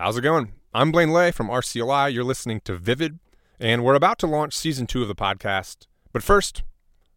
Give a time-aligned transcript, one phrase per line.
[0.00, 0.54] How's it going?
[0.72, 2.14] I'm Blaine Lay from RCLI.
[2.14, 3.18] You're listening to Vivid,
[3.58, 5.86] and we're about to launch season two of the podcast.
[6.10, 6.62] But first,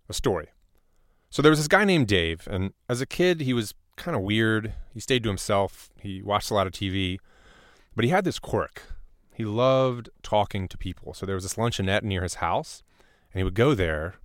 [0.09, 0.49] a story.
[1.29, 4.23] So there was this guy named Dave, and as a kid, he was kind of
[4.23, 4.73] weird.
[4.93, 7.19] He stayed to himself, he watched a lot of TV,
[7.95, 8.81] but he had this quirk.
[9.33, 11.13] He loved talking to people.
[11.13, 12.83] So there was this luncheonette near his house,
[13.33, 14.15] and he would go there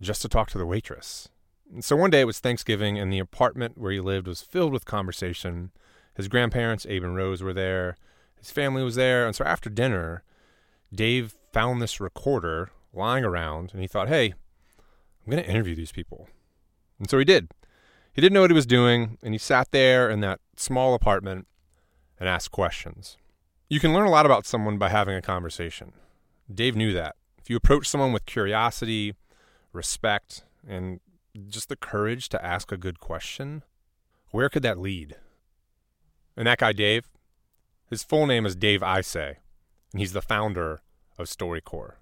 [0.00, 1.28] just to talk to the waitress.
[1.72, 4.72] And so one day it was Thanksgiving, and the apartment where he lived was filled
[4.72, 5.70] with conversation.
[6.14, 7.96] His grandparents, Abe and Rose, were there.
[8.38, 9.26] His family was there.
[9.26, 10.22] And so after dinner,
[10.94, 14.34] Dave found this recorder lying around, and he thought, hey,
[15.24, 16.28] I'm going to interview these people.
[16.98, 17.50] And so he did.
[18.12, 21.48] He didn't know what he was doing, and he sat there in that small apartment
[22.20, 23.16] and asked questions.
[23.68, 25.92] You can learn a lot about someone by having a conversation.
[26.52, 27.16] Dave knew that.
[27.38, 29.14] If you approach someone with curiosity,
[29.72, 31.00] respect, and
[31.48, 33.64] just the courage to ask a good question,
[34.30, 35.16] where could that lead?
[36.36, 37.08] And that guy, Dave,
[37.88, 39.36] his full name is Dave Isay,
[39.92, 40.80] and he's the founder
[41.18, 41.94] of StoryCorps.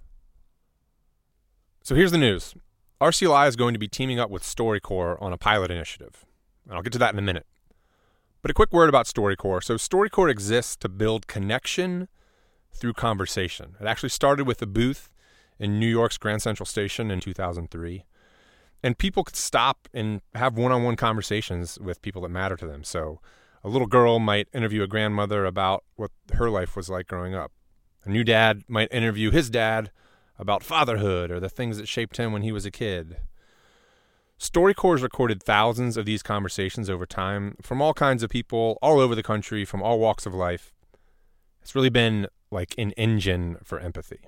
[1.82, 2.54] So here's the news
[3.00, 6.24] RCLI is going to be teaming up with StoryCorps on a pilot initiative.
[6.66, 7.46] And I'll get to that in a minute.
[8.40, 9.64] But a quick word about StoryCorps.
[9.64, 12.08] So, StoryCorps exists to build connection
[12.72, 13.76] through conversation.
[13.80, 15.08] It actually started with a booth
[15.58, 18.04] in New York's Grand Central Station in 2003.
[18.82, 22.66] And people could stop and have one on one conversations with people that matter to
[22.66, 22.82] them.
[22.82, 23.20] So,
[23.64, 27.52] a little girl might interview a grandmother about what her life was like growing up.
[28.04, 29.90] A new dad might interview his dad
[30.38, 33.18] about fatherhood or the things that shaped him when he was a kid.
[34.38, 38.98] StoryCorps has recorded thousands of these conversations over time from all kinds of people all
[38.98, 40.74] over the country, from all walks of life.
[41.60, 44.20] It's really been like an engine for empathy.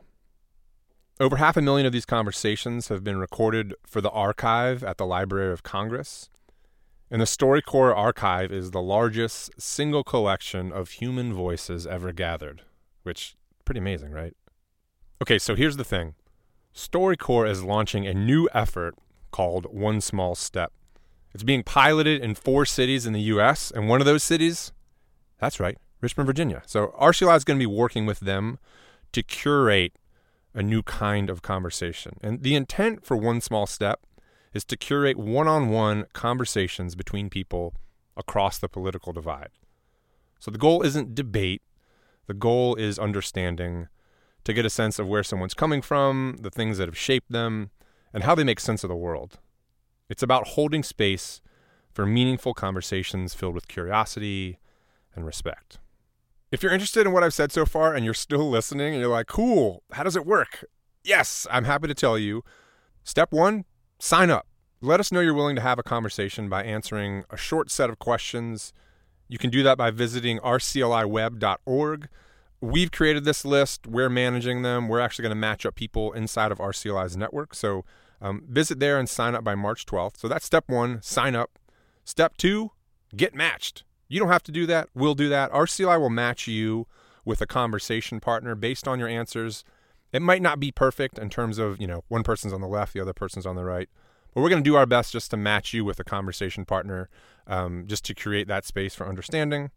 [1.18, 5.06] Over half a million of these conversations have been recorded for the archive at the
[5.06, 6.28] Library of Congress.
[7.10, 12.62] And the StoryCorps archive is the largest single collection of human voices ever gathered,
[13.02, 14.34] which pretty amazing, right?
[15.22, 16.14] Okay, so here's the thing.
[16.74, 18.96] StoryCorps is launching a new effort
[19.30, 20.72] called One Small Step.
[21.32, 24.72] It's being piloted in four cities in the US, and one of those cities,
[25.38, 26.62] that's right, Richmond, Virginia.
[26.66, 28.58] So RCLI is going to be working with them
[29.12, 29.92] to curate
[30.54, 32.18] a new kind of conversation.
[32.22, 34.00] And the intent for One Small Step
[34.54, 37.74] is to curate one on one conversations between people
[38.16, 39.50] across the political divide.
[40.38, 41.62] So the goal isn't debate,
[42.26, 43.88] the goal is understanding
[44.44, 47.70] to get a sense of where someone's coming from, the things that have shaped them,
[48.12, 49.38] and how they make sense of the world.
[50.08, 51.40] It's about holding space
[51.92, 54.58] for meaningful conversations filled with curiosity
[55.16, 55.78] and respect.
[56.52, 59.10] If you're interested in what I've said so far and you're still listening and you're
[59.10, 60.64] like, cool, how does it work?
[61.02, 62.44] Yes, I'm happy to tell you.
[63.02, 63.64] Step one,
[63.98, 64.46] sign up.
[64.80, 67.98] Let us know you're willing to have a conversation by answering a short set of
[67.98, 68.72] questions.
[69.28, 72.08] You can do that by visiting rcliweb.org.
[72.60, 73.86] We've created this list.
[73.86, 74.88] We're managing them.
[74.88, 77.54] We're actually going to match up people inside of RCLI's network.
[77.54, 77.84] So
[78.20, 80.18] um, visit there and sign up by March 12th.
[80.18, 81.58] So that's step one sign up.
[82.04, 82.72] Step two,
[83.16, 83.84] get matched.
[84.08, 84.88] You don't have to do that.
[84.94, 85.50] We'll do that.
[85.50, 86.86] RCLI will match you
[87.24, 89.64] with a conversation partner based on your answers.
[90.14, 92.94] It might not be perfect in terms of, you know, one person's on the left,
[92.94, 93.88] the other person's on the right.
[94.32, 97.08] But we're going to do our best just to match you with a conversation partner,
[97.48, 99.72] um, just to create that space for understanding.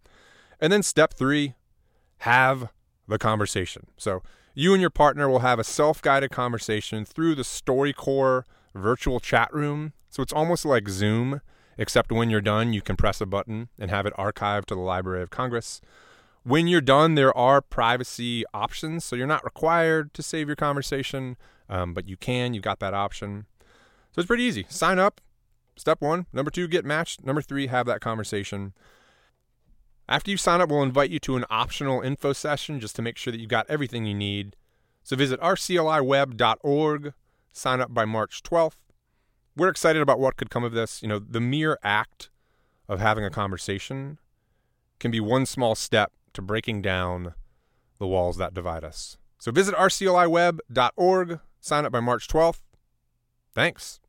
[0.62, 1.56] And then step three,
[2.20, 2.70] have
[3.08, 3.88] the conversation.
[3.98, 4.22] So
[4.54, 8.44] you and your partner will have a self-guided conversation through the StoryCorps
[8.76, 9.94] virtual chat room.
[10.12, 11.42] So it's almost like Zoom,
[11.80, 14.82] except when you're done, you can press a button and have it archived to the
[14.82, 15.82] Library of Congress.
[16.48, 21.36] When you're done, there are privacy options, so you're not required to save your conversation,
[21.68, 22.54] um, but you can.
[22.54, 23.48] You've got that option.
[24.14, 24.66] So it's pretty easy.
[24.70, 25.20] Sign up.
[25.76, 26.26] Step one.
[26.32, 27.26] Number two, get matched.
[27.26, 28.72] Number three, have that conversation.
[30.08, 33.18] After you sign up, we'll invite you to an optional info session just to make
[33.18, 34.56] sure that you've got everything you need.
[35.04, 37.14] So visit rcliweb.org,
[37.52, 38.78] sign up by March 12th.
[39.58, 41.02] We're excited about what could come of this.
[41.02, 42.30] You know, the mere act
[42.88, 44.18] of having a conversation
[44.98, 47.34] can be one small step to breaking down
[47.98, 49.18] the walls that divide us.
[49.40, 52.62] So visit rcliweb.org, sign up by March 12th.
[53.54, 54.00] Thanks.